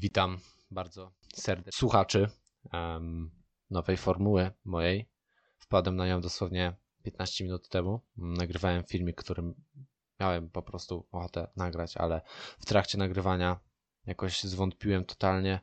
[0.00, 0.38] Witam
[0.70, 2.28] bardzo serdecznie słuchaczy
[2.72, 3.30] um,
[3.70, 5.08] nowej formuły mojej.
[5.58, 8.00] Wpadłem na nią dosłownie 15 minut temu.
[8.16, 9.54] Nagrywałem filmik, którym
[10.20, 12.20] miałem po prostu ochotę nagrać, ale
[12.60, 13.60] w trakcie nagrywania
[14.06, 15.60] jakoś zwątpiłem totalnie,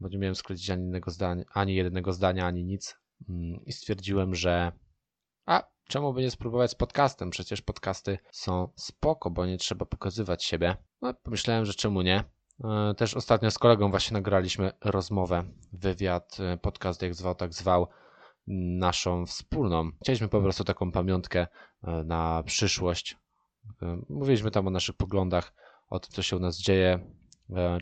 [0.00, 2.96] bo nie miałem skrócić ani jednego zdania, ani jednego zdania, ani nic.
[3.28, 4.72] Mm, I stwierdziłem, że
[5.46, 7.30] a czemu by nie spróbować z podcastem?
[7.30, 10.76] Przecież podcasty są spoko, bo nie trzeba pokazywać siebie.
[11.02, 12.33] No, pomyślałem, że czemu nie?
[12.60, 17.88] E, też ostatnio z kolegą właśnie nagraliśmy rozmowę, wywiad, e, podcast jak zwał, tak zwał,
[18.46, 19.90] naszą wspólną.
[20.02, 21.46] Chcieliśmy po prostu taką pamiątkę
[21.82, 23.16] e, na przyszłość.
[24.08, 25.52] Mówiliśmy tam o naszych poglądach,
[25.88, 26.98] o tym, co się u nas dzieje,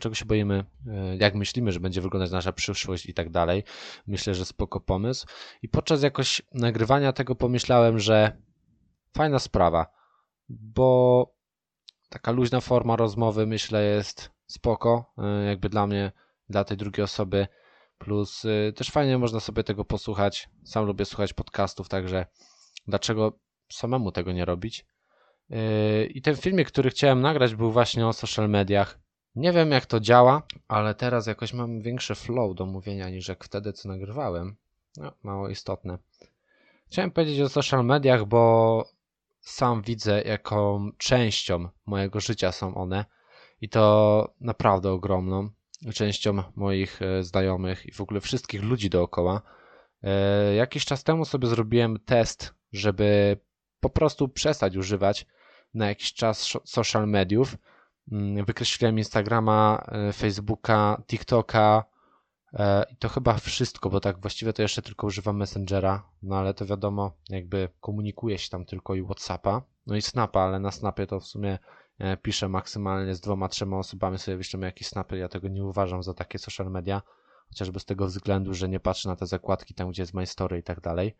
[0.01, 0.65] czego się boimy,
[1.19, 3.63] jak myślimy, że będzie wyglądać nasza przyszłość i tak dalej.
[4.07, 5.27] Myślę, że spoko pomysł.
[5.61, 8.37] I podczas jakoś nagrywania tego pomyślałem, że
[9.17, 9.85] fajna sprawa,
[10.49, 11.27] bo
[12.09, 16.11] taka luźna forma rozmowy myślę jest spoko, e, jakby dla mnie,
[16.49, 17.47] dla tej drugiej osoby.
[17.97, 20.49] Plus e, też fajnie można sobie tego posłuchać.
[20.63, 22.25] Sam lubię słuchać podcastów, także
[22.87, 23.39] dlaczego
[23.71, 24.85] samemu tego nie robić?
[25.49, 28.99] E, I ten filmik, który chciałem nagrać, był właśnie o social mediach.
[29.35, 33.43] Nie wiem, jak to działa, ale teraz jakoś mam większy flow do mówienia niż jak
[33.43, 34.55] wtedy, co nagrywałem.
[34.97, 35.97] No, mało istotne.
[36.87, 38.85] Chciałem powiedzieć o social mediach, bo
[39.41, 43.05] sam widzę, jaką częścią mojego życia są one
[43.63, 45.49] i to naprawdę ogromną
[45.93, 49.41] częścią moich e, znajomych i w ogóle wszystkich ludzi dookoła.
[50.03, 53.37] E, jakiś czas temu sobie zrobiłem test, żeby
[53.79, 55.25] po prostu przestać używać
[55.73, 57.57] na jakiś czas social mediów.
[58.11, 61.83] Mm, wykreśliłem Instagrama, e, Facebooka, TikToka
[62.91, 66.65] i to chyba wszystko, bo tak właściwie to jeszcze tylko używam Messengera, no ale to
[66.65, 71.19] wiadomo, jakby komunikuje się tam tylko i Whatsappa, no i Snapa, ale na Snapie to
[71.19, 71.59] w sumie
[72.21, 75.17] piszę maksymalnie z dwoma, trzema osobami sobie wyślemy jakieś snapy.
[75.17, 77.01] Ja tego nie uważam za takie social media,
[77.49, 80.57] chociażby z tego względu, że nie patrzę na te zakładki tam, gdzie jest my story
[80.57, 81.15] i tak dalej.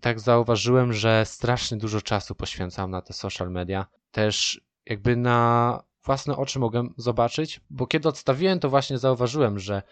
[0.00, 3.86] Tak zauważyłem, że strasznie dużo czasu poświęcam na te social media.
[4.10, 9.82] Też jakby na własne oczy mogę zobaczyć, bo kiedy odstawiłem, to właśnie zauważyłem, że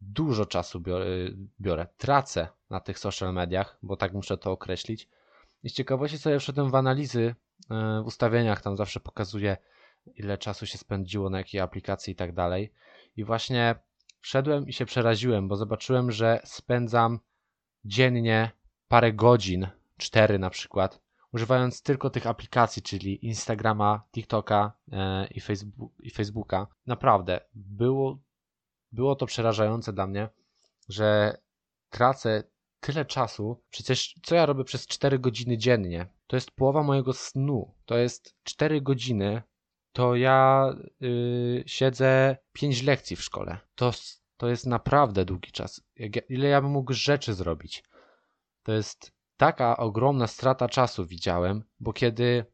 [0.00, 1.06] dużo czasu biorę,
[1.60, 5.08] biorę, tracę na tych social mediach, bo tak muszę to określić.
[5.62, 7.49] I z ciekawości sobie wszedłem w analizy E,
[8.02, 9.56] w ustawieniach tam zawsze pokazuje,
[10.14, 12.72] ile czasu się spędziło na jakiej aplikacji i tak dalej.
[13.16, 13.74] I właśnie
[14.20, 17.18] wszedłem i się przeraziłem, bo zobaczyłem, że spędzam
[17.84, 18.50] dziennie
[18.88, 19.66] parę godzin,
[19.96, 21.00] cztery na przykład,
[21.32, 26.66] używając tylko tych aplikacji, czyli Instagrama, TikToka e, i, Facebook, i Facebooka.
[26.86, 28.18] Naprawdę, było,
[28.92, 30.28] było to przerażające dla mnie,
[30.88, 31.38] że
[31.90, 32.42] tracę
[32.80, 33.62] tyle czasu.
[33.70, 36.06] Przecież co ja robię przez 4 godziny dziennie?
[36.26, 37.74] To jest połowa mojego snu.
[37.84, 39.42] To jest 4 godziny.
[39.92, 40.70] To ja
[41.00, 43.58] yy, siedzę 5 lekcji w szkole.
[43.74, 43.92] To,
[44.36, 45.80] to jest naprawdę długi czas.
[45.96, 47.84] Jak, ile ja bym mógł rzeczy zrobić?
[48.62, 52.44] To jest taka ogromna strata czasu, widziałem, bo kiedy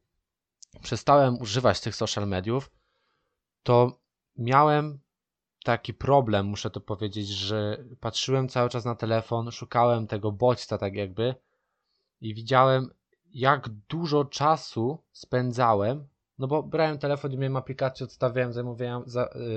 [0.81, 2.71] przestałem używać tych social mediów,
[3.63, 3.99] to
[4.37, 4.99] miałem
[5.67, 10.95] taki problem, muszę to powiedzieć, że patrzyłem cały czas na telefon, szukałem tego bodźca tak
[10.95, 11.35] jakby
[12.21, 12.89] i widziałem
[13.25, 16.07] jak dużo czasu spędzałem,
[16.37, 19.03] no bo brałem telefon i miałem aplikację, odstawiałem, zajmowałem,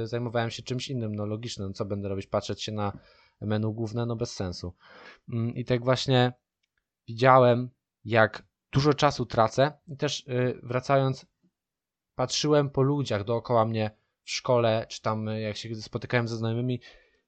[0.02, 2.92] y, zajmowałem się czymś innym, no logicznym, co będę robić, patrzeć się na
[3.40, 4.74] menu główne, no bez sensu.
[5.28, 6.32] Mm, I tak właśnie
[7.08, 7.70] widziałem,
[8.04, 8.42] jak
[8.72, 11.26] dużo czasu tracę i też y, wracając,
[12.14, 13.99] patrzyłem po ludziach dookoła mnie,
[14.30, 16.80] w szkole, czy tam e, jak się spotykałem ze znajomymi,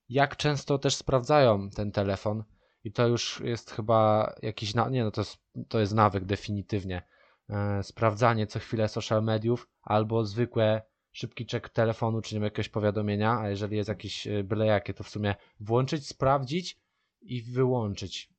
[0.08, 2.44] jak często też sprawdzają ten telefon.
[2.84, 7.02] I to już jest chyba jakiś, nie no to jest, to jest nawyk definitywnie.
[7.48, 10.82] E, sprawdzanie co chwilę social mediów albo zwykłe
[11.12, 14.94] szybki czek telefonu, czy nie wiem, jakiegoś powiadomienia, a jeżeli jest jakieś e, byle jakie,
[14.94, 16.80] to w sumie włączyć, sprawdzić
[17.22, 18.30] i wyłączyć.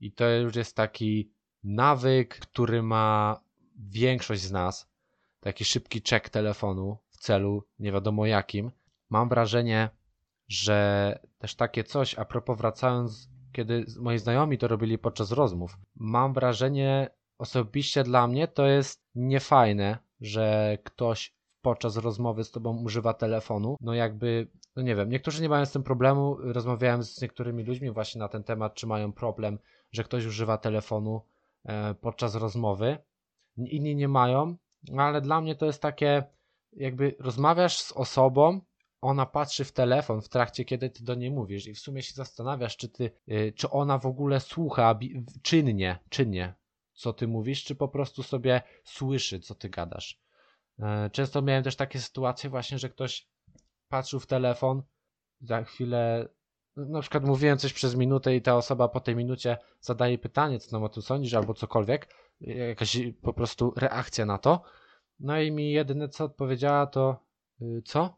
[0.00, 1.32] I to już jest taki
[1.64, 3.40] nawyk, który ma
[3.76, 4.88] większość z nas.
[5.40, 8.70] Taki szybki czek telefonu, celu nie wiadomo jakim.
[9.10, 9.90] Mam wrażenie,
[10.48, 16.32] że też takie coś, a propos wracając, kiedy moi znajomi to robili podczas rozmów, mam
[16.32, 23.76] wrażenie osobiście dla mnie to jest niefajne, że ktoś podczas rozmowy z tobą używa telefonu.
[23.80, 26.36] No jakby, no nie wiem, niektórzy nie mają z tym problemu.
[26.40, 29.58] Rozmawiałem z niektórymi ludźmi właśnie na ten temat, czy mają problem,
[29.92, 31.22] że ktoś używa telefonu
[31.64, 32.98] e, podczas rozmowy.
[33.56, 34.56] Inni nie mają,
[34.96, 36.24] ale dla mnie to jest takie
[36.72, 38.60] jakby rozmawiasz z osobą,
[39.00, 42.14] ona patrzy w telefon w trakcie, kiedy ty do niej mówisz i w sumie się
[42.14, 44.98] zastanawiasz, czy ty, y, czy ona w ogóle słucha
[45.42, 46.54] czynnie, czynnie,
[46.92, 50.20] co ty mówisz, czy po prostu sobie słyszy, co ty gadasz.
[50.78, 53.28] E, często miałem też takie sytuacje właśnie, że ktoś
[53.88, 54.82] patrzył w telefon,
[55.40, 56.28] za chwilę,
[56.76, 60.70] na przykład mówiłem coś przez minutę i ta osoba po tej minucie zadaje pytanie, co
[60.70, 64.62] tam o tym sądzisz, albo cokolwiek, jakaś po prostu reakcja na to.
[65.20, 67.24] No i mi jedyne co odpowiedziała to,
[67.62, 68.16] y, co?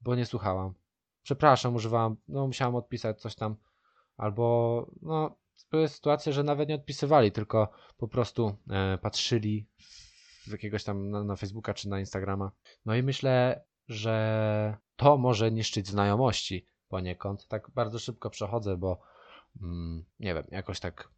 [0.00, 0.74] Bo nie słuchałam.
[1.22, 3.56] Przepraszam, używałam, no musiałam odpisać coś tam,
[4.16, 5.36] albo no
[5.70, 9.66] były sytuacje, że nawet nie odpisywali, tylko po prostu e, patrzyli
[10.46, 12.52] w jakiegoś tam na, na Facebooka czy na Instagrama.
[12.84, 17.48] No i myślę, że to może niszczyć znajomości poniekąd.
[17.48, 19.00] Tak bardzo szybko przechodzę, bo
[19.62, 21.08] mm, nie wiem, jakoś tak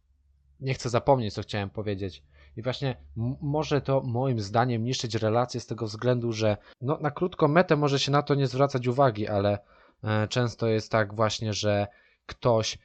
[0.59, 2.23] nie chcę zapomnieć, co chciałem powiedzieć.
[2.57, 2.95] I właśnie
[3.41, 7.99] może to moim zdaniem niszczyć relacje z tego względu, że no, na krótką metę może
[7.99, 9.59] się na to nie zwracać uwagi, ale
[10.03, 11.87] e, często jest tak właśnie, że
[12.25, 12.77] ktoś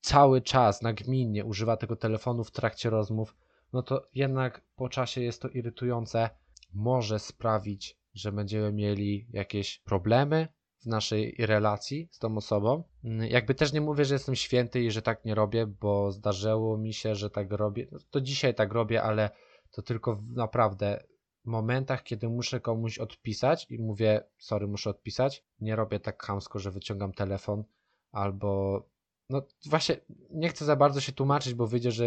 [0.00, 3.36] cały czas nagminnie używa tego telefonu w trakcie rozmów,
[3.72, 6.30] no to jednak po czasie jest to irytujące.
[6.74, 10.48] Może sprawić, że będziemy mieli jakieś problemy
[10.82, 12.84] w naszej relacji z tą osobą.
[13.04, 16.78] Mm, jakby też nie mówię, że jestem święty i że tak nie robię, bo zdarzyło
[16.78, 17.86] mi się, że tak robię.
[17.92, 19.30] No to dzisiaj tak robię, ale
[19.70, 21.04] to tylko w naprawdę
[21.44, 25.44] momentach, kiedy muszę komuś odpisać i mówię, sorry, muszę odpisać.
[25.60, 27.64] Nie robię tak chamsko, że wyciągam telefon
[28.12, 28.82] albo
[29.30, 29.96] no właśnie
[30.30, 32.06] nie chcę za bardzo się tłumaczyć, bo wyjdzie, że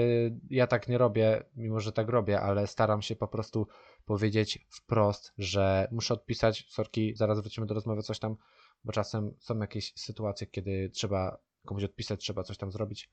[0.50, 3.68] ja tak nie robię, mimo że tak robię, ale staram się po prostu
[4.06, 8.36] powiedzieć wprost, że muszę odpisać, sorki, zaraz wrócimy do rozmowy, coś tam,
[8.84, 13.10] bo czasem są jakieś sytuacje, kiedy trzeba komuś odpisać, trzeba coś tam zrobić,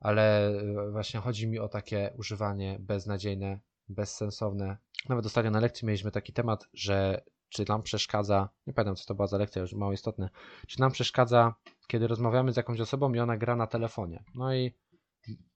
[0.00, 0.52] ale
[0.92, 4.76] właśnie chodzi mi o takie używanie beznadziejne, bezsensowne.
[5.08, 9.14] Nawet ostatnio na lekcji mieliśmy taki temat, że czy nam przeszkadza, nie pamiętam co to
[9.14, 10.30] była za lekcja, już mało istotne,
[10.68, 11.54] czy nam przeszkadza,
[11.86, 14.24] kiedy rozmawiamy z jakąś osobą i ona gra na telefonie.
[14.34, 14.74] No i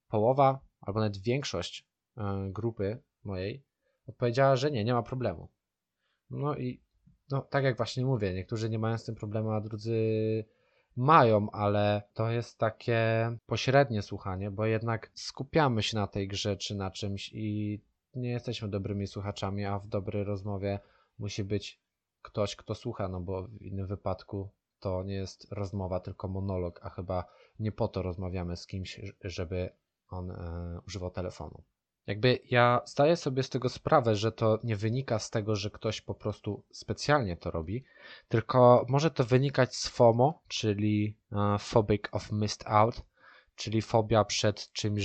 [0.09, 1.87] połowa, albo nawet większość
[2.17, 3.65] e, grupy mojej
[4.07, 5.49] odpowiedziała, że nie, nie ma problemu.
[6.31, 6.81] No i
[7.31, 10.45] no, tak jak właśnie mówię, niektórzy nie mają z tym problemu, a drudzy
[10.97, 16.75] mają, ale to jest takie pośrednie słuchanie, bo jednak skupiamy się na tej grze czy
[16.75, 17.81] na czymś i
[18.15, 20.81] nie jesteśmy dobrymi słuchaczami, a w dobrej rozmowie
[21.19, 21.81] musi być
[22.23, 24.51] ktoś, kto słucha, no bo w innym wypadku
[24.81, 27.25] to nie jest rozmowa, tylko monolog, a chyba
[27.59, 29.71] nie po to rozmawiamy z kimś, żeby
[30.09, 31.65] on e, używał telefonu.
[32.07, 36.01] Jakby ja zdaję sobie z tego sprawę, że to nie wynika z tego, że ktoś
[36.01, 37.85] po prostu specjalnie to robi,
[38.29, 43.03] tylko może to wynikać z FOMO, czyli e, Phobic of Missed Out,
[43.55, 45.03] czyli fobia przed czymś,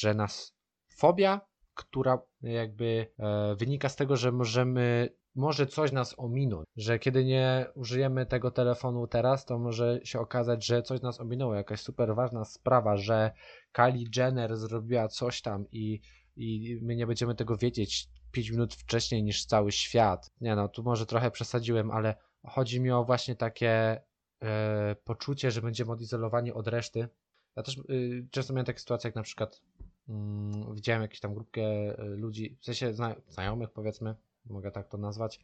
[0.00, 0.54] że nas.
[0.96, 1.40] Fobia,
[1.74, 7.66] która jakby e, wynika z tego, że możemy może coś nas ominąć, że kiedy nie
[7.74, 12.44] użyjemy tego telefonu teraz, to może się okazać, że coś nas ominęło, jakaś super ważna
[12.44, 13.30] sprawa, że
[13.72, 16.00] Kylie Jenner zrobiła coś tam i,
[16.38, 20.30] i my nie będziemy tego wiedzieć 5 minut wcześniej niż cały świat.
[20.40, 22.14] Nie no, tu może trochę przesadziłem, ale
[22.46, 24.00] chodzi mi o właśnie takie
[24.42, 27.08] e, poczucie, że będziemy odizolowani od reszty.
[27.56, 29.62] Ja też y, często miałem takie sytuacje, jak na przykład
[30.08, 34.14] mm, widziałem jakąś tam grupkę e, ludzi, w sensie zna znajomych powiedzmy,
[34.44, 35.40] mogę tak to nazwać,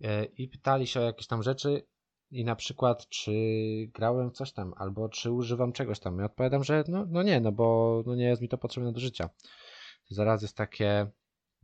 [0.00, 1.86] e, i pytali się o jakieś tam rzeczy
[2.30, 3.32] i na przykład, czy
[3.94, 6.18] grałem coś tam, albo czy używam czegoś tam.
[6.18, 9.00] Ja odpowiadam, że no, no nie, no bo no nie jest mi to potrzebne do
[9.00, 9.28] życia.
[10.08, 11.10] To zaraz jest takie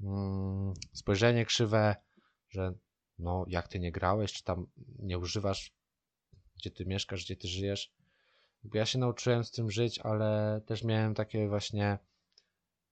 [0.03, 1.97] mm, spojrzenie krzywe,
[2.49, 2.75] że
[3.19, 4.67] no jak ty nie grałeś, czy tam
[4.99, 5.75] nie używasz,
[6.57, 7.95] gdzie ty mieszkasz, gdzie ty żyjesz.
[8.75, 11.99] Ja się nauczyłem z tym żyć, ale też miałem takie właśnie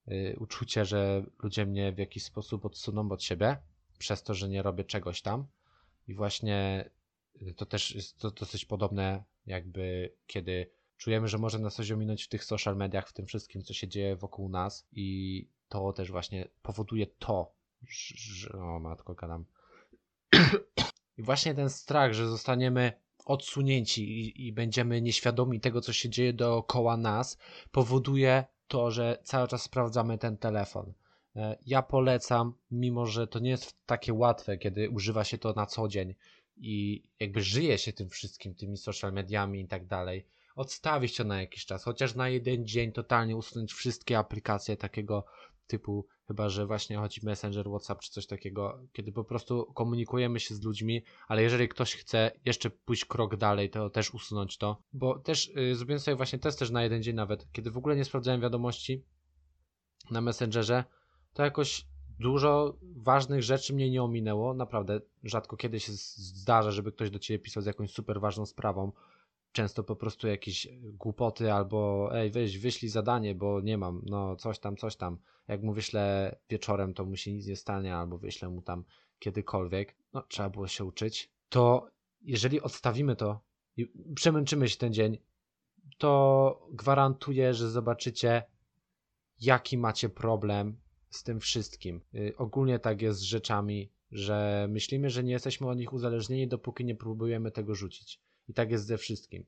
[0.09, 3.57] y, uczucie, że ludzie mnie w jakiś sposób odsuną od siebie
[3.99, 5.47] przez to, że nie robię czegoś tam.
[6.09, 6.91] I właśnie
[7.43, 12.25] y, to też jest to dosyć podobne, jakby kiedy czujemy, że może nas coś ominąć
[12.25, 16.11] w tych social mediach, w tym wszystkim, co się dzieje wokół nas, i to też
[16.11, 17.52] właśnie powoduje to,
[17.83, 18.52] że.
[18.52, 19.45] O, matko, gadam.
[21.19, 22.92] I właśnie ten strach, że zostaniemy
[23.25, 27.38] odsunięci i, i będziemy nieświadomi tego, co się dzieje dookoła nas,
[27.71, 30.92] powoduje to, że cały czas sprawdzamy ten telefon.
[31.37, 35.66] E, ja polecam, mimo że to nie jest takie łatwe, kiedy używa się to na
[35.66, 36.14] co dzień
[36.57, 40.26] i jakby żyje się tym wszystkim, tymi social mediami i tak dalej,
[40.57, 45.25] odstawić to na jakiś czas, chociaż na jeden dzień totalnie usunąć wszystkie aplikacje takiego
[45.66, 50.54] typu, chyba że właśnie chodzi Messenger, WhatsApp czy coś takiego, kiedy po prostu komunikujemy się
[50.54, 55.19] z ludźmi, ale jeżeli ktoś chce jeszcze pójść krok dalej, to też usunąć to, bo
[55.19, 58.04] też yy, zrobiłem sobie właśnie test też na jeden dzień nawet, kiedy w ogóle nie
[58.04, 59.04] sprawdzałem wiadomości
[60.11, 60.85] na Messengerze,
[61.33, 61.87] to jakoś
[62.21, 64.54] dużo ważnych rzeczy mnie nie ominęło.
[64.54, 68.92] Naprawdę rzadko kiedy się zdarza, żeby ktoś do ciebie pisał z jakąś super ważną sprawą.
[69.52, 74.59] Często po prostu jakieś głupoty albo ej, weź, wyślij zadanie, bo nie mam, no coś
[74.59, 75.19] tam, coś tam.
[75.49, 78.85] Jak mu wyślę wieczorem, to mu się nic nie stanie, albo wyślę mu tam
[79.19, 79.97] kiedykolwiek.
[80.12, 81.30] No, trzeba było się uczyć.
[81.49, 81.90] To
[82.23, 83.40] jeżeli odstawimy to
[83.76, 85.19] i przemęczymy się ten dzień,
[85.99, 88.42] to gwarantuję, że zobaczycie,
[89.40, 90.80] jaki macie problem
[91.11, 92.00] z tym wszystkim.
[92.14, 96.85] Y, ogólnie tak jest z rzeczami, że myślimy, że nie jesteśmy od nich uzależnieni, dopóki
[96.85, 98.21] nie próbujemy tego rzucić.
[98.50, 99.45] I tak jest ze wszystkim.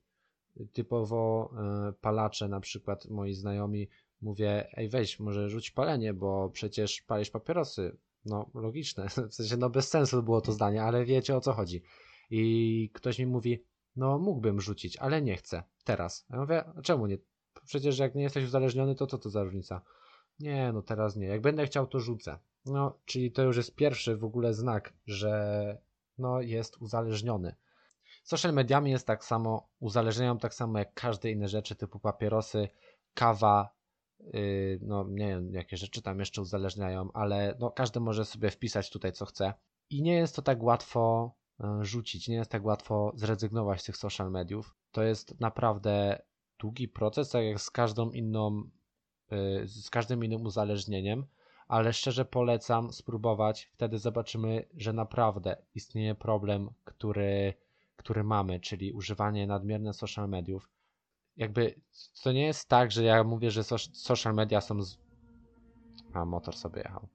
[0.73, 1.51] Typowo
[1.89, 3.89] y, palacze, na przykład moi znajomi,
[4.21, 7.97] mówię, ej weź, może rzuć palenie, bo przecież palisz papierosy.
[8.25, 11.83] No, logiczne, w sensie, no bez sensu było to zdanie, ale wiecie o co chodzi.
[12.31, 13.65] I ktoś mi mówi,
[13.97, 16.27] no mógłbym rzucić, ale nie chcę, teraz.
[16.31, 17.19] Ja mówię, czemu nie?
[17.65, 19.83] Przecież jak nie jesteś uzależniony, to co to za różnica?
[20.41, 21.27] Nie, no teraz nie.
[21.27, 22.39] Jak będę chciał, to rzucę.
[22.67, 25.79] No, czyli to już jest pierwszy w ogóle znak, że
[26.19, 27.55] no jest uzależniony.
[28.23, 32.69] Social mediami jest tak samo, uzależniają tak samo jak każde inne rzeczy typu papierosy,
[33.15, 33.75] kawa,
[34.21, 38.91] yy, no nie wiem jakie rzeczy tam jeszcze uzależniają, ale no każdy może sobie wpisać
[38.91, 39.55] tutaj co chce.
[39.91, 43.97] I nie jest to tak łatwo yy, rzucić, nie jest tak łatwo zrezygnować z tych
[43.97, 44.75] social mediów.
[44.93, 46.23] To jest naprawdę
[46.59, 48.63] długi proces, tak jak z każdą inną
[49.33, 51.27] Y, z każdym innym uzależnieniem,
[51.69, 53.71] ale szczerze polecam spróbować.
[53.73, 57.55] Wtedy zobaczymy, że naprawdę istnieje problem, który,
[58.03, 60.69] który mamy, czyli używanie nadmierne social mediów.
[61.37, 61.81] Jakby
[62.23, 64.83] to nie jest tak, że ja mówię, że social media są.
[64.83, 64.99] Z...
[66.13, 67.09] A motor sobie jechał.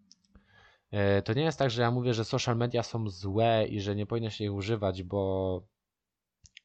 [0.93, 3.95] Y, to nie jest tak, że ja mówię, że social media są złe i że
[3.95, 5.61] nie powinno się ich używać, bo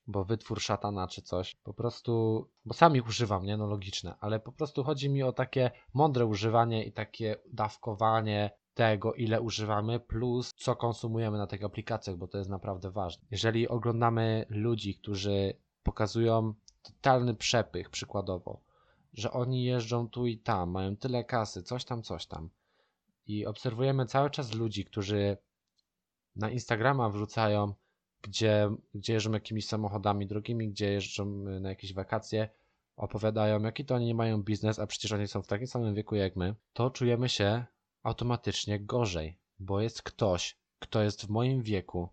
[0.06, 1.54] bo wytwór szatana czy coś.
[1.54, 3.56] Po prostu, bo sam ich używam, nie?
[3.56, 9.14] No logiczne, ale po prostu chodzi mi o takie mądre używanie i takie dawkowanie tego,
[9.14, 13.26] ile używamy, plus co konsumujemy na tych aplikacjach, bo to jest naprawdę ważne.
[13.30, 18.60] Jeżeli oglądamy ludzi, którzy pokazują totalny przepych, przykładowo,
[19.12, 22.50] że oni jeżdżą tu i tam, mają tyle kasy, coś tam, coś tam,
[23.26, 25.36] i obserwujemy cały czas ludzi, którzy
[26.36, 27.74] na Instagrama wrzucają
[28.22, 31.26] gdzie, gdzie jeżdżą jakimiś samochodami drogimi, gdzie jeżdżą
[31.60, 32.48] na jakieś wakacje,
[32.96, 36.14] opowiadają, jaki to oni nie mają biznes, a przecież oni są w takim samym wieku
[36.14, 37.64] jak my, to czujemy się
[38.02, 42.08] automatycznie gorzej, bo jest ktoś, kto jest w moim wieku,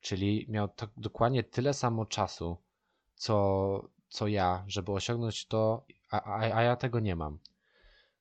[0.00, 2.56] czyli miał tak dokładnie tyle samo czasu,
[3.14, 7.38] co, co ja, żeby osiągnąć to, a, a, a ja tego nie mam.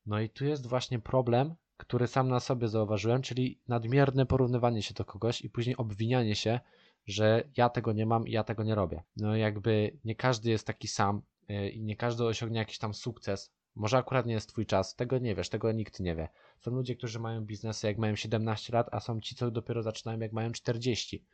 [0.05, 4.93] No i tu jest właśnie problem, który sam na sobie zauważyłem, czyli nadmierne porównywanie się
[4.93, 6.59] do kogoś i później obwinianie się,
[7.05, 9.03] że ja tego nie mam i ja tego nie robię.
[9.17, 13.51] No jakby nie każdy jest taki sam y, i nie każdy osiągnie jakiś tam sukces.
[13.77, 16.29] Może akurat nie jest twój czas, tego nie wiesz, tego nikt nie wie.
[16.59, 20.19] Są ludzie, którzy mają biznesy jak mają 17 lat, a są ci, co dopiero zaczynają
[20.19, 21.25] jak mają 40.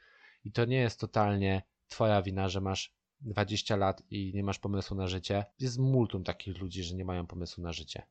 [0.45, 4.97] I to nie jest totalnie twoja wina, że masz 20 lat i nie masz pomysłu
[4.97, 5.45] na życie.
[5.59, 8.03] Jest multum takich ludzi, że nie mają pomysłu na życie.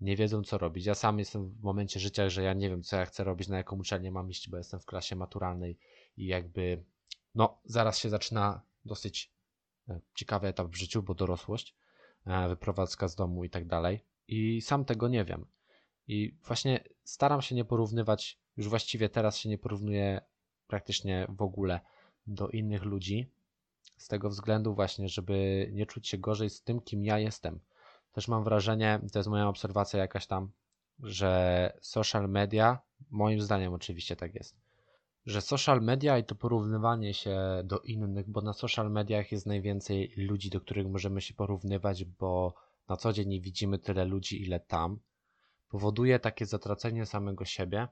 [0.00, 0.86] Nie wiedzą, co robić.
[0.86, 3.56] Ja sam jestem w momencie życia, że ja nie wiem, co ja chcę robić, na
[3.56, 5.78] jaką uczelnię mam iść, bo jestem w klasie maturalnej
[6.16, 6.84] i jakby
[7.34, 9.32] no, zaraz się zaczyna dosyć
[9.88, 11.76] e, ciekawy etap w życiu, bo dorosłość,
[12.48, 14.04] wyprowadzka z domu i tak dalej.
[14.28, 15.46] I sam tego nie wiem.
[16.06, 20.20] I właśnie staram się nie porównywać, już właściwie teraz się nie porównuję
[20.66, 21.80] praktycznie w ogóle
[22.26, 23.30] do innych ludzi,
[23.96, 27.60] z tego względu właśnie, żeby nie czuć się gorzej z tym, kim ja jestem.
[28.12, 30.50] Też mam wrażenie, to jest moja obserwacja jakaś tam,
[30.98, 32.78] że social media,
[33.10, 34.56] moim zdaniem oczywiście tak jest,
[35.26, 40.12] że social media i to porównywanie się do innych, bo na social mediach jest najwięcej
[40.16, 42.54] ludzi, do których możemy się porównywać, bo
[42.88, 44.98] na co dzień nie widzimy tyle ludzi, ile tam,
[45.68, 47.88] powoduje takie zatracenie samego siebie.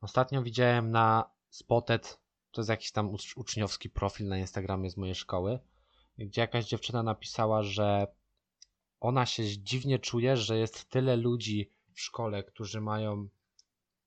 [0.00, 2.20] Ostatnio widziałem na Spotted,
[2.50, 5.58] to jest jakiś tam uczniowski profil na Instagramie z mojej szkoły,
[6.18, 8.06] gdzie jakaś dziewczyna napisała, że
[9.00, 13.28] ona się dziwnie czuje, że jest tyle ludzi w szkole, którzy mają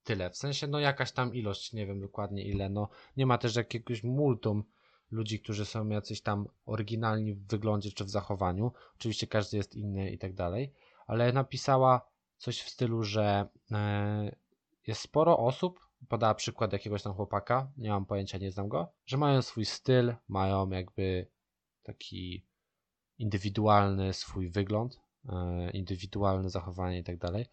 [0.06, 0.30] tyle.
[0.30, 4.04] W sensie, no jakaś tam ilość, nie wiem dokładnie ile, no nie ma też jakiegoś
[4.04, 4.64] multum
[5.12, 8.72] ludzi, którzy są jacyś tam oryginalni w wyglądzie czy w zachowaniu.
[8.96, 10.74] Oczywiście każdy jest inny i tak dalej,
[11.08, 14.36] ale napisała coś w stylu, że e,
[14.88, 19.18] jest sporo osób, podała przykład jakiegoś tam chłopaka, nie mam pojęcia, nie znam go, że
[19.18, 21.28] mają swój styl, mają jakby
[21.84, 22.46] taki
[23.18, 27.46] indywidualny swój wygląd, e, indywidualne zachowanie i tak dalej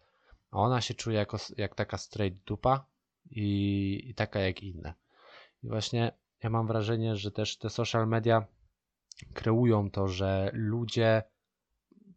[0.53, 2.85] a ona się czuje jako, jak taka straight dupa
[3.29, 4.93] i, i taka jak inne.
[5.63, 6.11] I właśnie
[6.43, 8.45] ja mam wrażenie, że też te social media
[9.33, 11.23] kreują to, że ludzie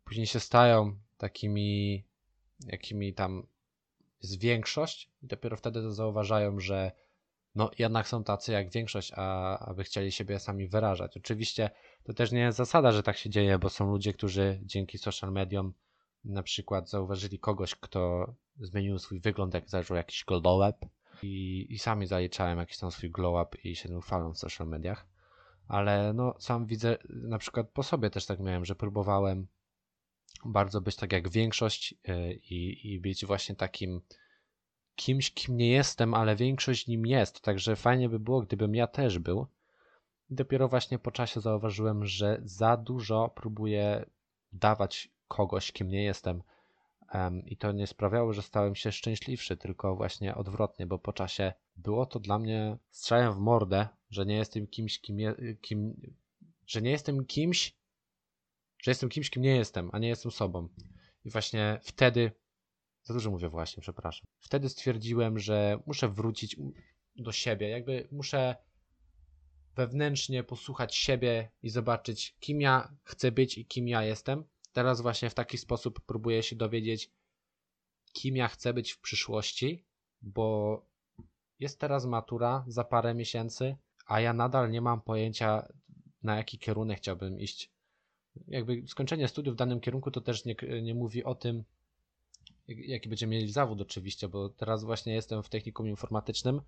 [0.04, 2.04] później się stają takimi,
[2.60, 3.46] jakimi tam
[4.22, 6.92] jest większość i dopiero wtedy to zauważają, że
[7.54, 11.16] no jednak są tacy jak większość, a aby chcieli siebie sami wyrażać.
[11.16, 11.70] Oczywiście
[12.04, 15.32] to też nie jest zasada, że tak się dzieje, bo są ludzie, którzy dzięki social
[15.32, 15.74] mediom
[16.26, 20.88] na przykład zauważyli kogoś, kto zmienił swój wygląd, jak zaczął jakiś glow up
[21.22, 25.06] i, i sami zaliczałem jakiś tam swój glow up i się chwalą w social mediach.
[25.68, 29.46] ale no sam widzę, na przykład po sobie też tak miałem, że próbowałem
[30.44, 34.00] bardzo być tak jak większość y, i, i być właśnie takim
[34.96, 37.40] kimś, kim nie jestem, ale większość nim jest.
[37.40, 39.46] Także fajnie by było, gdybym ja też był.
[40.30, 44.04] I dopiero właśnie po czasie zauważyłem, że za dużo próbuję
[44.52, 46.42] dawać kogoś, kim nie jestem.
[47.46, 52.06] I to nie sprawiało, że stałem się szczęśliwszy, tylko właśnie odwrotnie, bo po czasie było
[52.06, 56.00] to dla mnie strzałem w mordę, że nie jestem kimś, kim, je, kim
[56.66, 57.76] że nie jestem kimś,
[58.82, 60.68] że jestem kimś, kim nie jestem, a nie jestem sobą.
[61.24, 62.32] I właśnie wtedy,
[63.02, 64.26] za dużo mówię właśnie, przepraszam.
[64.38, 66.56] Wtedy stwierdziłem, że muszę wrócić
[67.16, 68.56] do siebie, jakby muszę
[69.74, 74.44] wewnętrznie posłuchać siebie i zobaczyć, kim ja chcę być i kim ja jestem.
[74.76, 77.10] Teraz właśnie w taki sposób próbuję się dowiedzieć,
[78.12, 79.84] kim ja chcę być w przyszłości,
[80.22, 80.82] bo
[81.58, 85.68] jest teraz matura za parę miesięcy, a ja nadal nie mam pojęcia,
[86.22, 87.70] na jaki kierunek chciałbym iść.
[88.48, 91.64] Jakby skończenie studiów w danym kierunku to też nie, nie mówi o tym,
[92.68, 96.60] jaki będziemy mieli zawód oczywiście, bo teraz właśnie jestem w technikum informatycznym,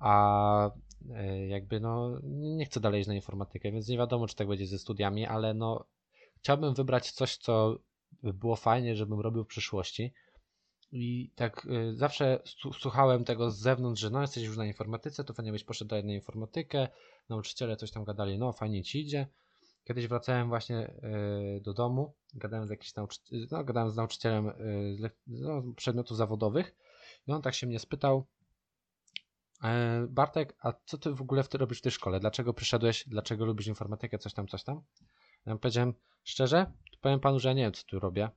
[0.00, 0.70] a
[1.10, 4.66] e, jakby no nie chcę dalej iść na informatykę, więc nie wiadomo, czy tak będzie
[4.66, 5.86] ze studiami, ale no
[6.44, 7.78] chciałbym wybrać coś, co
[8.22, 10.14] by było fajnie, żebym robił w przyszłości.
[10.92, 12.42] I tak y, zawsze
[12.78, 16.12] słuchałem tego z zewnątrz, że no jesteś już na informatyce, to fajnie byś poszedł na
[16.12, 16.88] informatykę,
[17.28, 19.26] nauczyciele coś tam gadali, no fajnie ci idzie.
[19.84, 20.94] Kiedyś wracałem właśnie
[21.56, 26.74] y, do domu, gadałem z jakimś nauczycielem, no, gadałem z nauczycielem y, no, przedmiotów zawodowych
[27.26, 28.26] i on tak się mnie spytał,
[29.62, 32.20] e, Bartek, a co ty w ogóle wtedy robisz w tej szkole?
[32.20, 33.04] Dlaczego przyszedłeś?
[33.08, 34.18] Dlaczego lubisz informatykę?
[34.18, 34.82] Coś tam, coś tam?
[35.46, 38.30] Ja powiedziałem, szczerze, powiem panu, że ja nie wiem, co tu robię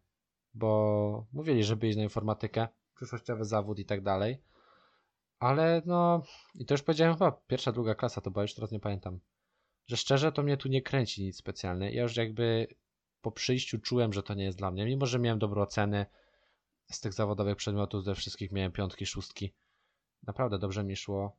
[0.57, 4.41] bo mówili, żeby iść na informatykę, przyszłościowy zawód i tak dalej.
[5.39, 6.23] Ale no,
[6.55, 9.19] i to już powiedziałem chyba pierwsza, druga klasa to była, już teraz nie pamiętam.
[9.87, 11.91] Że szczerze to mnie tu nie kręci nic specjalnie.
[11.91, 12.67] Ja już jakby
[13.21, 16.05] po przyjściu czułem, że to nie jest dla mnie, mimo że miałem dobre oceny
[16.91, 19.53] z tych zawodowych przedmiotów, ze wszystkich miałem piątki, szóstki.
[20.23, 21.37] Naprawdę dobrze mi szło.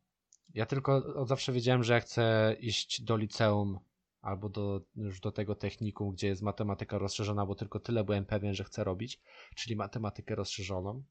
[0.55, 3.79] Ja tylko od zawsze wiedziałem, że ja chcę iść do liceum
[4.21, 8.55] albo do, już do tego technikum, gdzie jest matematyka rozszerzona, bo tylko tyle byłem pewien,
[8.55, 9.21] że chcę robić,
[9.57, 11.05] czyli matematykę rozszerzoną.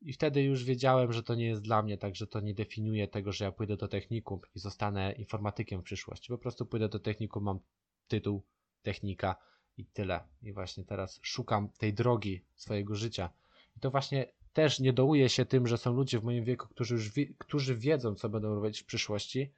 [0.00, 3.32] I wtedy już wiedziałem, że to nie jest dla mnie, także to nie definiuje tego,
[3.32, 6.28] że ja pójdę do technikum i zostanę informatykiem w przyszłości.
[6.28, 7.60] Po prostu pójdę do technikum, mam
[8.08, 8.42] tytuł,
[8.82, 9.36] technika
[9.76, 10.20] i tyle.
[10.42, 13.30] I właśnie teraz szukam tej drogi swojego życia.
[13.76, 16.94] I to właśnie też nie dołuję się tym, że są ludzie w moim wieku, którzy
[16.94, 19.52] już którzy wiedzą, co będą robić w przyszłości,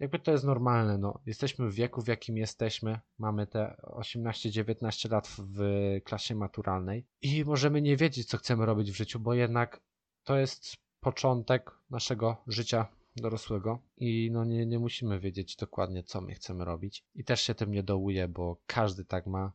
[0.00, 1.20] jakby to jest normalne, no.
[1.26, 3.00] Jesteśmy w wieku, w jakim jesteśmy.
[3.18, 5.60] Mamy te 18-19 lat w
[6.04, 9.80] klasie maturalnej i możemy nie wiedzieć, co chcemy robić w życiu, bo jednak
[10.24, 12.86] to jest początek naszego życia
[13.16, 17.04] dorosłego i no nie, nie musimy wiedzieć dokładnie, co my chcemy robić.
[17.14, 19.52] I też się tym nie dołuje, bo każdy tak ma.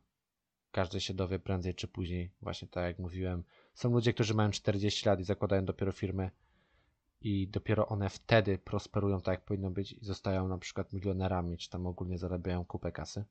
[0.70, 2.30] Każdy się dowie prędzej czy później.
[2.42, 3.44] Właśnie tak jak mówiłem.
[3.74, 6.30] Są ludzie, którzy mają 40 lat i zakładają dopiero firmę
[7.20, 11.70] i dopiero one wtedy prosperują tak, jak powinno być i zostają na przykład milionerami, czy
[11.70, 13.24] tam ogólnie zarabiają kupę kasy.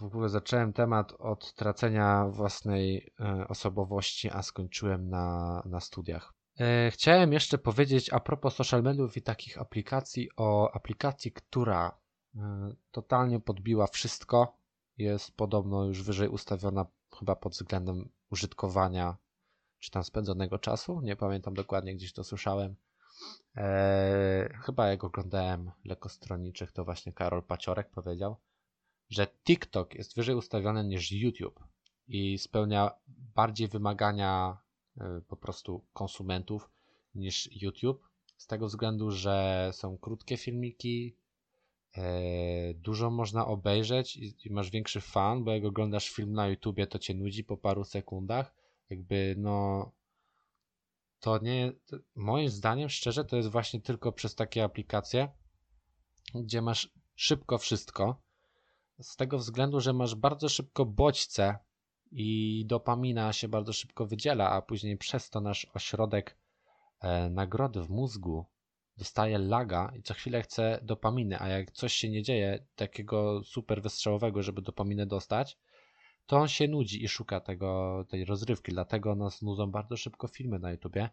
[0.00, 6.34] W ogóle zacząłem temat od tracenia własnej e, osobowości, a skończyłem na, na studiach.
[6.60, 11.98] E, chciałem jeszcze powiedzieć a propos social mediów i takich aplikacji o aplikacji, która
[12.36, 14.56] e, totalnie podbiła wszystko.
[14.98, 16.86] Jest podobno już wyżej ustawiona
[17.18, 19.16] chyba pod względem użytkowania
[19.78, 21.00] czy tam spędzonego czasu.
[21.00, 22.76] Nie pamiętam dokładnie, gdzieś to słyszałem.
[23.56, 28.36] Eee, chyba jak oglądałem lekostronniczych, to właśnie Karol Paciorek powiedział,
[29.10, 31.60] że TikTok jest wyżej ustawiony niż YouTube
[32.08, 32.90] i spełnia
[33.34, 34.58] bardziej wymagania
[35.00, 36.70] e, po prostu konsumentów
[37.14, 38.08] niż YouTube.
[38.36, 41.16] Z tego względu, że są krótkie filmiki,
[41.96, 46.98] e, dużo można obejrzeć i, masz większy fan, bo jak oglądasz film na YouTubie, to
[46.98, 48.54] cię nudzi po paru sekundach.
[48.90, 49.90] Jakby no
[51.20, 51.72] to nie,
[52.14, 55.28] moim zdaniem, szczerze, to jest właśnie tylko przez takie aplikacje,
[56.34, 58.22] gdzie masz szybko wszystko.
[59.00, 61.58] Z tego względu, że masz bardzo szybko bodźce
[62.10, 66.38] i dopamina się bardzo szybko wydziela, a później przez to nasz ośrodek
[67.00, 68.46] e, nagrody w mózgu
[68.96, 73.82] dostaje laga i co chwilę chce dopaminy, a jak coś się nie dzieje takiego super
[73.82, 75.58] wystrzałowego, żeby dopaminę dostać,
[76.28, 78.72] to on się nudzi i szuka tego, tej rozrywki.
[78.72, 81.10] Dlatego nas nudzą bardzo szybko filmy na YouTubie,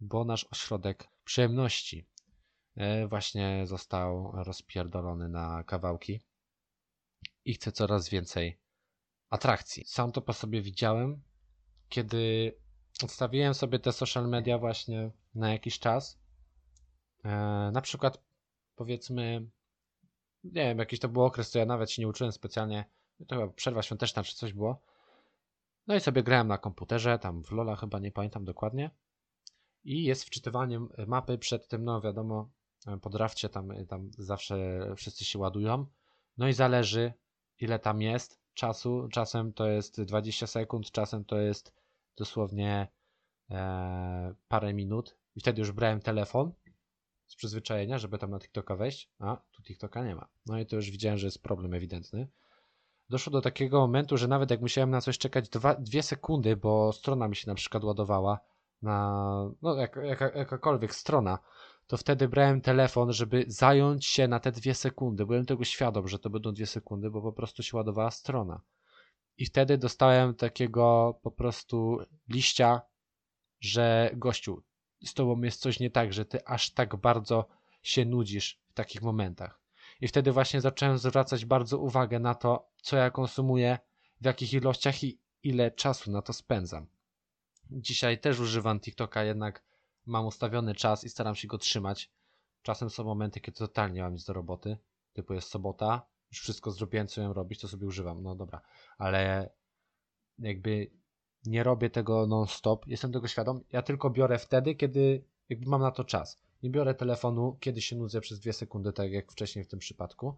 [0.00, 2.06] bo nasz ośrodek przyjemności
[2.76, 6.20] e, właśnie został rozpierdolony na kawałki
[7.44, 8.58] i chce coraz więcej
[9.30, 9.84] atrakcji.
[9.86, 11.22] Sam to po sobie widziałem,
[11.88, 12.54] kiedy
[13.02, 16.18] odstawiłem sobie te social media właśnie na jakiś czas.
[17.24, 17.30] E,
[17.72, 18.22] na przykład
[18.76, 19.50] powiedzmy
[20.44, 22.84] nie wiem, jakiś to był okres, to ja nawet się nie uczyłem specjalnie,
[23.28, 24.82] to chyba przerwa świąteczna czy coś było.
[25.86, 28.90] No i sobie grałem na komputerze, tam w Lola chyba, nie pamiętam dokładnie.
[29.84, 32.50] I jest wczytywanie mapy przed tym, no wiadomo,
[33.02, 35.86] po drafcie tam, tam zawsze wszyscy się ładują.
[36.38, 37.12] No i zależy,
[37.60, 39.08] ile tam jest czasu.
[39.12, 41.74] Czasem to jest 20 sekund, czasem to jest
[42.16, 42.88] dosłownie
[43.50, 45.16] e, parę minut.
[45.36, 46.52] I wtedy już brałem telefon
[47.26, 49.10] z przyzwyczajenia, żeby tam na TikToka wejść.
[49.18, 50.28] A, tu TikToka nie ma.
[50.46, 52.28] No i to już widziałem, że jest problem ewidentny.
[53.08, 56.92] Doszło do takiego momentu, że nawet jak musiałem na coś czekać dwa, dwie sekundy, bo
[56.92, 58.40] strona mi się na przykład ładowała
[58.82, 59.20] na,
[59.62, 61.38] no jak, jak, jakakolwiek strona,
[61.86, 65.26] to wtedy brałem telefon, żeby zająć się na te dwie sekundy.
[65.26, 68.60] Byłem tego świadom, że to będą dwie sekundy, bo po prostu się ładowała strona.
[69.38, 72.80] I wtedy dostałem takiego po prostu liścia,
[73.60, 74.62] że gościu,
[75.04, 77.46] z tobą jest coś nie tak, że ty aż tak bardzo
[77.82, 79.65] się nudzisz w takich momentach.
[80.00, 83.78] I wtedy właśnie zacząłem zwracać bardzo uwagę na to, co ja konsumuję,
[84.20, 86.86] w jakich ilościach i ile czasu na to spędzam.
[87.70, 89.62] Dzisiaj też używam TikToka, jednak
[90.06, 92.10] mam ustawiony czas i staram się go trzymać.
[92.62, 94.78] Czasem są momenty, kiedy totalnie mam nic do roboty,
[95.12, 98.60] typu jest sobota, już wszystko zrobiłem, co miałem robić, to sobie używam, no dobra,
[98.98, 99.50] ale
[100.38, 100.90] jakby
[101.44, 105.90] nie robię tego non-stop, jestem tego świadom, ja tylko biorę wtedy, kiedy jakby mam na
[105.90, 106.45] to czas.
[106.66, 110.34] Nie biorę telefonu, kiedy się nudzę przez dwie sekundy, tak jak wcześniej w tym przypadku.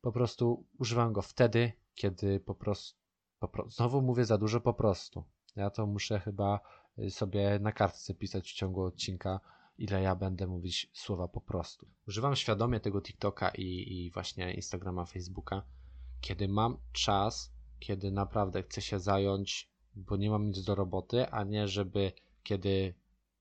[0.00, 2.98] Po prostu używam go wtedy, kiedy po prostu,
[3.38, 3.68] po pro...
[3.70, 5.24] znowu mówię za dużo po prostu.
[5.56, 6.60] Ja to muszę chyba
[6.98, 9.40] y, sobie na kartce pisać w ciągu odcinka,
[9.78, 11.86] ile ja będę mówić słowa po prostu.
[12.08, 15.62] Używam świadomie tego TikToka i, i właśnie Instagrama, Facebooka,
[16.20, 21.44] kiedy mam czas, kiedy naprawdę chcę się zająć, bo nie mam nic do roboty, a
[21.44, 22.12] nie żeby
[22.42, 22.94] kiedy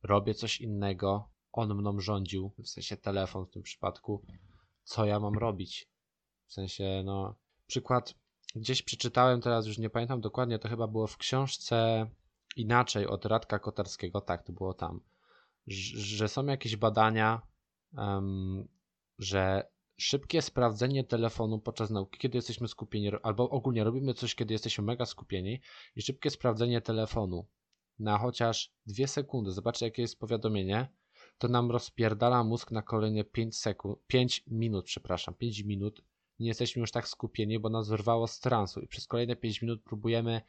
[0.04, 4.26] robię coś innego, on mną rządził, w sensie telefon w tym przypadku,
[4.84, 5.90] co ja mam robić.
[6.46, 7.36] W sensie, no,
[7.68, 8.16] przykład
[8.56, 12.10] gdzieś przeczytałem, teraz już nie pamiętam dokładnie, to chyba było w książce
[12.56, 15.02] inaczej od Radka Kotarskiego, tak, to było tam,
[15.68, 17.42] że są jakieś badania,
[17.98, 18.68] um,
[19.20, 24.84] że szybkie sprawdzenie telefonu podczas nauki, kiedy jesteśmy skupieni, albo ogólnie robimy coś, kiedy jesteśmy
[24.84, 25.62] mega skupieni
[25.96, 27.48] i szybkie sprawdzenie telefonu
[28.00, 30.88] na chociaż dwie sekundy, zobaczcie jakie jest powiadomienie,
[31.38, 36.02] to nam rozpierdala mózg na kolejne 5 sekund, 5 minut, przepraszam, 5 minut.
[36.40, 39.84] Nie jesteśmy już tak skupieni, bo nas wyrwało z transu i przez kolejne 5 minut
[39.84, 40.42] próbujemy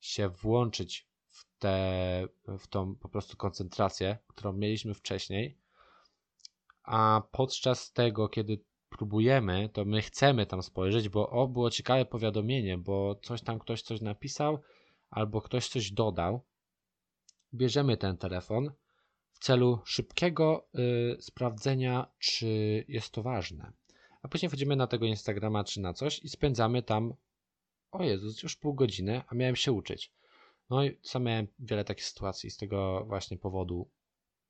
[0.00, 2.28] się włączyć w, te,
[2.58, 5.58] w tą po prostu koncentrację, którą mieliśmy wcześniej.
[6.82, 12.78] A podczas tego, kiedy próbujemy, to my chcemy tam spojrzeć, bo o, było ciekawe powiadomienie,
[12.78, 14.58] bo coś tam ktoś coś napisał,
[15.10, 16.44] albo ktoś coś dodał.
[17.54, 18.72] Bierzemy ten telefon
[19.46, 23.72] celu szybkiego y, sprawdzenia, czy jest to ważne.
[24.22, 27.14] A później wchodzimy na tego Instagrama czy na coś i spędzamy tam,
[27.92, 30.12] o Jezus, już pół godziny, a miałem się uczyć.
[30.70, 33.90] No i sam miałem wiele takich sytuacji z tego właśnie powodu.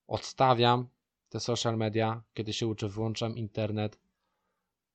[0.07, 0.89] Odstawiam
[1.29, 3.99] te social media, kiedy się uczę, wyłączam internet.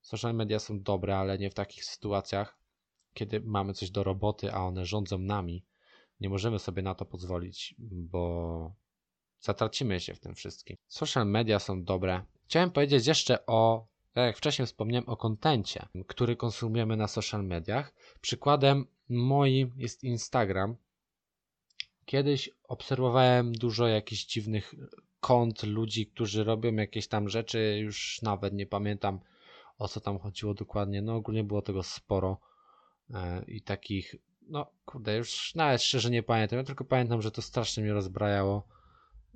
[0.01, 2.57] Social media są dobre, ale nie w takich sytuacjach,
[3.13, 5.65] kiedy mamy coś do roboty, a one rządzą nami.
[6.19, 8.80] Nie możemy sobie na to pozwolić, bo
[9.41, 10.77] zatracimy się w tym wszystkim.
[10.87, 12.25] Social media są dobre.
[12.45, 17.93] Chciałem powiedzieć jeszcze o, tak jak wcześniej wspomniałem, o kontencie, który konsumujemy na social mediach.
[18.21, 20.75] Przykładem moim jest Instagram.
[22.05, 24.75] Kiedyś obserwowałem dużo jakichś dziwnych
[25.19, 29.19] kont ludzi, którzy robią jakieś tam rzeczy, już nawet nie pamiętam
[29.77, 31.01] o co tam chodziło dokładnie.
[31.01, 32.39] No ogólnie było tego sporo
[33.13, 36.59] e, i takich, no kurde, już nawet szczerze nie pamiętam.
[36.59, 38.67] Ja tylko pamiętam, że to strasznie mnie rozbrajało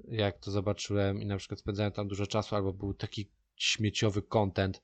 [0.04, 4.84] jak to zobaczyłem i na przykład spędzałem tam dużo czasu, albo był taki śmieciowy content,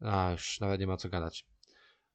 [0.00, 1.46] a już nawet nie ma co gadać.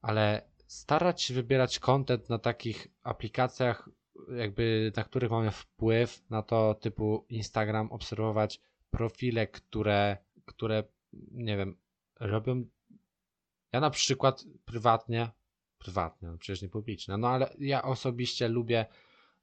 [0.00, 3.88] Ale starać się wybierać content na takich aplikacjach,
[4.36, 10.84] jakby na których mamy wpływ na to typu Instagram, obserwować profile, które, które
[11.30, 11.76] nie wiem,
[12.20, 12.64] robią.
[13.72, 15.30] Ja na przykład prywatnie,
[15.78, 18.86] prywatnie, no przecież nie publiczne, no ale ja osobiście lubię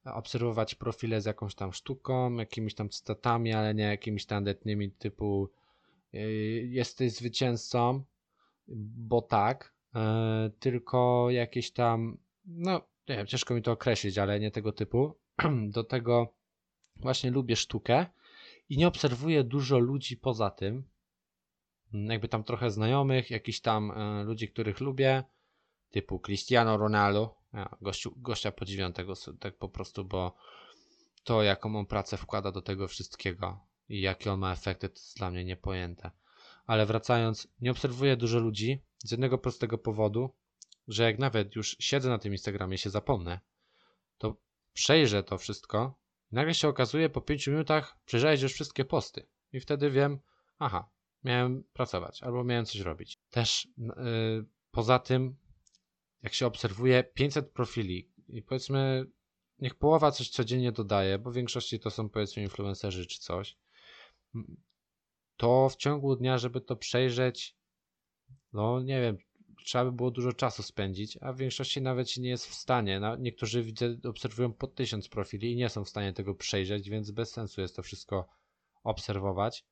[0.05, 5.49] obserwować profile z jakąś tam sztuką, jakimiś tam cytatami, ale nie jakimiś tandetnymi typu
[6.13, 6.21] yy,
[6.67, 8.03] jesteś zwycięzcą,
[8.67, 10.01] bo tak, yy,
[10.59, 15.15] tylko jakieś tam, no nie wiem, ciężko mi to określić, ale nie tego typu.
[15.75, 16.33] Do tego
[16.95, 18.05] właśnie lubię sztukę
[18.69, 20.83] i nie obserwuję dużo ludzi poza tym,
[21.93, 25.23] jakby tam trochę znajomych, jakichś tam yy, ludzi, których lubię,
[25.91, 30.35] typu Cristiano Ronaldo, ja, gościu, gościa podziwiam tego tak po prostu, bo
[31.23, 35.17] to jaką on pracę wkłada do tego wszystkiego i jakie on ma efekty, to jest
[35.17, 36.11] dla mnie niepojęte.
[36.65, 40.35] Ale wracając, nie obserwuję dużo ludzi, z jednego prostego powodu,
[40.87, 43.39] że jak nawet już siedzę na tym Instagramie się zapomnę,
[44.17, 44.35] to
[44.73, 45.99] przejrzę to wszystko
[46.31, 50.19] i nagle się okazuje po 5 minutach przejrzałeś już wszystkie posty i wtedy wiem,
[50.59, 50.89] aha,
[51.23, 53.19] miałem pracować albo miałem coś robić.
[53.29, 55.35] Też yy, poza tym,
[56.23, 58.12] jak się obserwuje 500 profili.
[58.27, 59.05] I powiedzmy,
[59.59, 63.57] niech połowa coś codziennie dodaje, bo w większości to są powiedzmy influencerzy czy coś,
[65.38, 67.55] to w ciągu dnia, żeby to przejrzeć,
[68.53, 69.17] no nie wiem,
[69.65, 73.01] trzeba by było dużo czasu spędzić, a w większości nawet się nie jest w stanie.
[73.19, 77.31] Niektórzy widzę, obserwują po tysiąc profili i nie są w stanie tego przejrzeć, więc bez
[77.31, 78.27] sensu jest to wszystko
[78.83, 79.65] obserwować,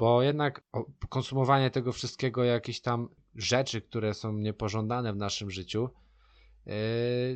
[0.00, 0.62] bo jednak
[1.08, 5.88] konsumowanie tego wszystkiego, jakieś tam rzeczy, które są niepożądane w naszym życiu,
[6.66, 6.72] yy,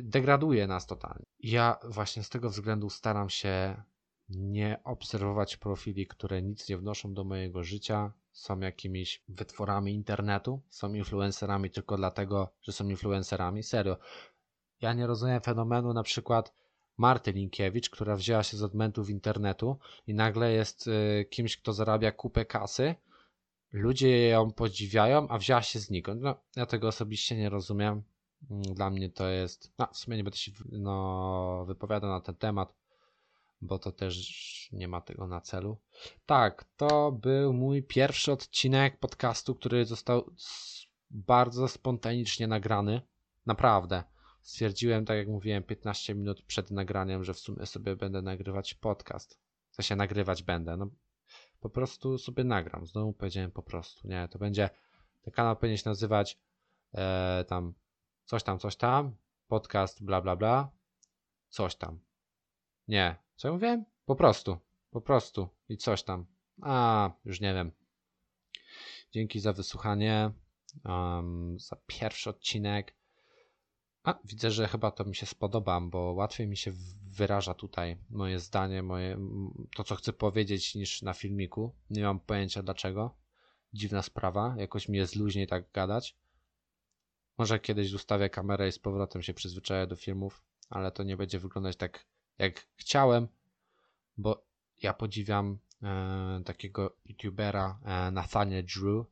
[0.03, 1.25] degraduje nas totalnie.
[1.39, 3.83] Ja właśnie z tego względu staram się
[4.29, 10.93] nie obserwować profili, które nic nie wnoszą do mojego życia, są jakimiś wytworami internetu, są
[10.93, 13.63] influencerami tylko dlatego, że są influencerami.
[13.63, 13.97] Serio.
[14.81, 16.53] Ja nie rozumiem fenomenu na przykład
[16.97, 19.77] Marty Linkiewicz, która wzięła się z odmentów internetu
[20.07, 22.95] i nagle jest y, kimś, kto zarabia kupę kasy.
[23.71, 26.21] Ludzie ją podziwiają, a wzięła się znikąd.
[26.21, 28.03] No, ja tego osobiście nie rozumiem.
[28.51, 29.71] Mm, dla mnie to jest.
[29.79, 32.73] No, w sumie nie będę się no, wypowiadał na ten temat
[33.61, 35.77] bo to też nie ma tego na celu.
[36.25, 40.31] Tak, to był mój pierwszy odcinek podcastu, który został
[41.09, 43.01] bardzo spontanicznie nagrany.
[43.45, 44.03] Naprawdę.
[44.45, 49.39] Stwierdziłem, tak jak mówiłem, 15 minut przed nagraniem, że w sumie sobie będę nagrywać podcast.
[49.71, 50.77] Co się nagrywać będę.
[50.77, 50.89] No,
[51.59, 52.85] po prostu sobie nagram.
[52.85, 54.07] Znowu powiedziałem po prostu.
[54.07, 54.69] Nie, to będzie.
[55.21, 56.37] Ten kanał powinien się nazywać
[56.93, 57.73] e, tam
[58.25, 59.15] coś tam, coś tam,
[59.47, 60.71] podcast, bla, bla, bla,
[61.49, 61.99] coś tam.
[62.87, 63.85] Nie, co ja mówiłem?
[64.05, 64.57] Po prostu.
[64.91, 65.47] Po prostu.
[65.69, 66.25] I coś tam.
[66.61, 67.71] A, już nie wiem.
[69.11, 70.31] Dzięki za wysłuchanie.
[70.83, 72.95] Um, za pierwszy odcinek.
[74.05, 76.71] A, widzę, że chyba to mi się spodoba, bo łatwiej mi się
[77.11, 79.17] wyraża tutaj moje zdanie, moje,
[79.75, 81.75] to co chcę powiedzieć niż na filmiku.
[81.89, 83.15] Nie mam pojęcia dlaczego.
[83.73, 86.17] Dziwna sprawa, jakoś mi jest luźniej tak gadać.
[87.37, 91.39] Może kiedyś ustawię kamerę i z powrotem się przyzwyczaję do filmów, ale to nie będzie
[91.39, 92.05] wyglądać tak
[92.37, 93.27] jak chciałem,
[94.17, 94.45] bo
[94.81, 99.05] ja podziwiam e, takiego youtubera e, Nathaniel Drew.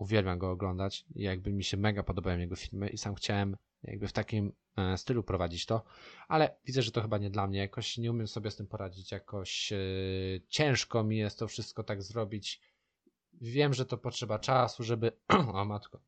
[0.00, 4.08] Uwielbiam go oglądać i jakby mi się mega podobają jego filmy i sam chciałem jakby
[4.08, 5.84] w takim e, stylu prowadzić to,
[6.28, 7.58] ale widzę, że to chyba nie dla mnie.
[7.58, 9.76] Jakoś nie umiem sobie z tym poradzić, jakoś e,
[10.48, 12.60] ciężko mi jest to wszystko tak zrobić.
[13.32, 15.12] Wiem, że to potrzeba czasu, żeby.
[15.54, 16.00] o matko.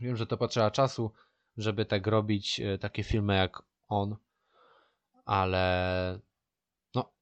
[0.00, 1.12] Wiem, że to potrzeba czasu,
[1.56, 4.16] żeby tak robić e, takie filmy jak on
[5.24, 6.18] ale
[6.94, 7.12] no,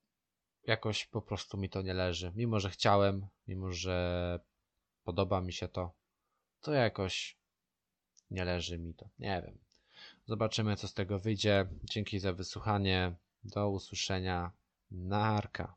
[0.67, 2.33] jakoś po prostu mi to nie leży.
[2.37, 4.41] Mimo, że chciałem, mimo, że
[5.11, 5.93] podoba mi się to,
[6.61, 7.37] to jakoś
[8.31, 9.09] nie leży mi to.
[9.19, 9.59] Nie wiem.
[10.27, 11.67] Zobaczymy, co z tego wyjdzie.
[11.85, 13.15] Dzięki za wysłuchanie.
[13.45, 14.53] Do usłyszenia.
[14.91, 15.77] Narka.